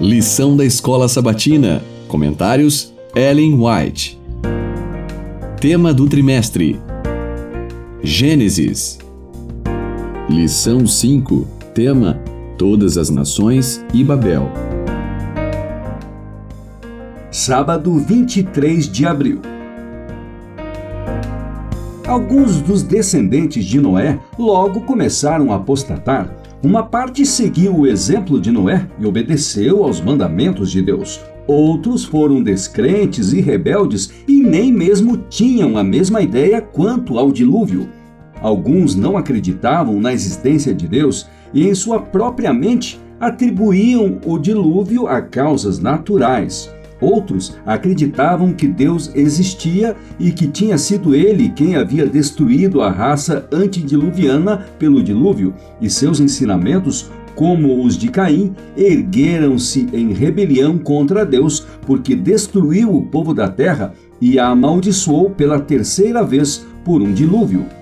[0.00, 1.82] Lição da Escola Sabatina.
[2.08, 4.18] Comentários: Ellen White.
[5.60, 6.80] Tema do trimestre:
[8.02, 8.98] Gênesis.
[10.26, 11.46] Lição 5.
[11.74, 12.18] Tema:
[12.56, 14.50] Todas as Nações e Babel.
[17.30, 19.42] Sábado 23 de abril.
[22.08, 28.50] Alguns dos descendentes de Noé logo começaram a apostatar uma parte seguiu o exemplo de
[28.50, 31.18] Noé e obedeceu aos mandamentos de Deus.
[31.46, 37.88] Outros foram descrentes e rebeldes e nem mesmo tinham a mesma ideia quanto ao dilúvio.
[38.42, 45.06] Alguns não acreditavam na existência de Deus e, em sua própria mente, atribuíam o dilúvio
[45.06, 46.70] a causas naturais.
[47.00, 53.48] Outros acreditavam que Deus existia e que tinha sido ele quem havia destruído a raça
[53.50, 61.66] antediluviana pelo dilúvio, e seus ensinamentos, como os de Caim, ergueram-se em rebelião contra Deus,
[61.86, 67.79] porque destruiu o povo da terra e a amaldiçoou pela terceira vez por um dilúvio.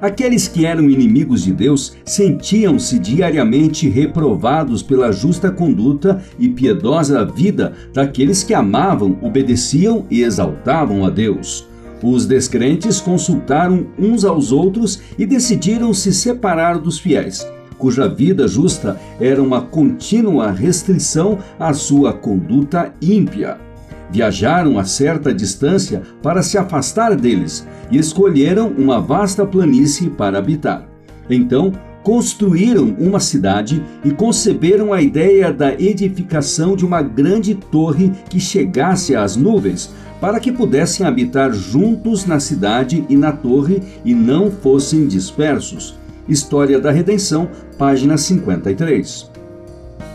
[0.00, 7.72] Aqueles que eram inimigos de Deus sentiam-se diariamente reprovados pela justa conduta e piedosa vida
[7.92, 11.66] daqueles que amavam, obedeciam e exaltavam a Deus.
[12.00, 17.44] Os descrentes consultaram uns aos outros e decidiram se separar dos fiéis,
[17.76, 23.67] cuja vida justa era uma contínua restrição à sua conduta ímpia.
[24.10, 30.88] Viajaram a certa distância para se afastar deles e escolheram uma vasta planície para habitar.
[31.28, 38.40] Então, construíram uma cidade e conceberam a ideia da edificação de uma grande torre que
[38.40, 44.50] chegasse às nuvens, para que pudessem habitar juntos na cidade e na torre e não
[44.50, 45.96] fossem dispersos.
[46.26, 49.30] História da Redenção, página 53.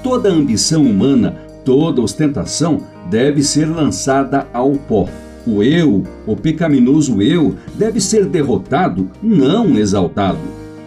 [0.02, 5.08] Toda ambição humana, toda ostentação deve ser lançada ao pó.
[5.46, 10.40] O eu, o pecaminoso eu, deve ser derrotado, não exaltado.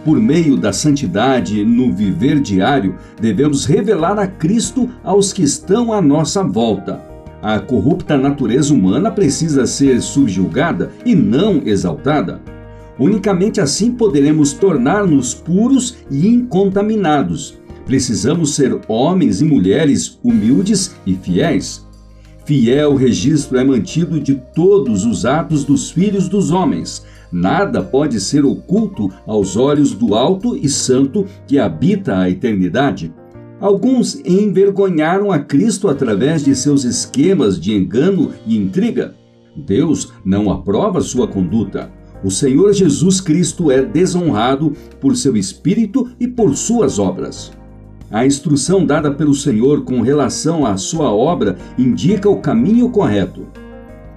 [0.03, 6.01] Por meio da santidade no viver diário, devemos revelar a Cristo aos que estão à
[6.01, 7.01] nossa volta.
[7.41, 12.41] A corrupta natureza humana precisa ser subjugada e não exaltada.
[12.97, 17.59] Unicamente assim poderemos tornar-nos puros e incontaminados.
[17.85, 21.86] Precisamos ser homens e mulheres humildes e fiéis.
[22.47, 27.05] Fiel registro é mantido de todos os atos dos filhos dos homens.
[27.29, 33.13] Nada pode ser oculto aos olhos do Alto e Santo que habita a eternidade.
[33.59, 39.13] Alguns envergonharam a Cristo através de seus esquemas de engano e intriga.
[39.53, 41.91] Deus não aprova sua conduta.
[42.23, 44.71] O Senhor Jesus Cristo é desonrado
[45.01, 47.51] por seu espírito e por suas obras.
[48.09, 53.45] A instrução dada pelo Senhor com relação à sua obra indica o caminho correto.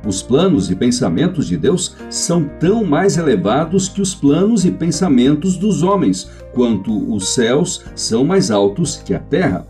[0.06, 5.56] Os planos e pensamentos de Deus são tão mais elevados que os planos e pensamentos
[5.56, 9.66] dos homens, quanto os céus são mais altos que a terra.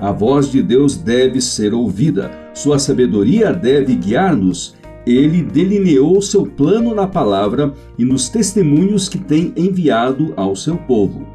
[0.00, 4.74] A voz de Deus deve ser ouvida, sua sabedoria deve guiar-nos.
[5.06, 11.26] Ele delineou seu plano na palavra e nos testemunhos que tem enviado ao seu povo.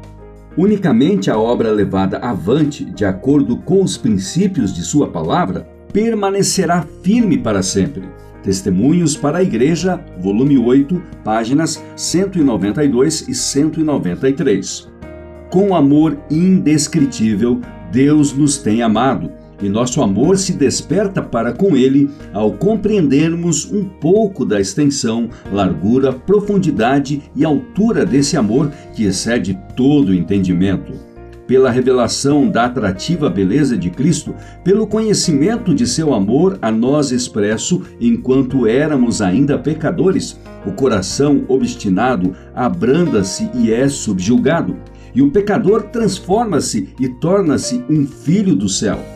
[0.56, 7.36] Unicamente a obra levada avante de acordo com os princípios de Sua palavra permanecerá firme
[7.36, 8.08] para sempre.
[8.42, 14.88] Testemunhos para a Igreja, volume 8, páginas 192 e 193.
[15.50, 17.60] Com amor indescritível,
[17.92, 19.30] Deus nos tem amado
[19.60, 26.12] e nosso amor se desperta para com ele ao compreendermos um pouco da extensão, largura,
[26.12, 30.92] profundidade e altura desse amor que excede todo o entendimento.
[31.46, 34.34] Pela revelação da atrativa beleza de Cristo,
[34.64, 42.34] pelo conhecimento de seu amor a nós expresso enquanto éramos ainda pecadores, o coração obstinado
[42.52, 44.76] abranda-se e é subjugado,
[45.14, 49.15] e o pecador transforma-se e torna-se um filho do céu.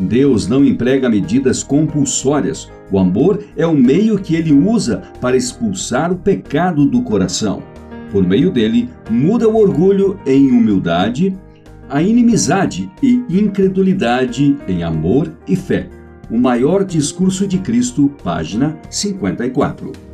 [0.00, 2.70] Deus não emprega medidas compulsórias.
[2.90, 7.62] O amor é o meio que ele usa para expulsar o pecado do coração.
[8.10, 11.36] Por meio dele, muda o orgulho em humildade,
[11.88, 15.88] a inimizade e incredulidade em amor e fé.
[16.30, 20.09] O maior discurso de Cristo, página 54.